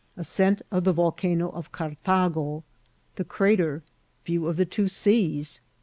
[0.17, 2.63] —Aacent of the Volcanb of Cartaga—
[3.17, 3.83] The Crater.—
[4.25, 5.59] View of the two Seaa.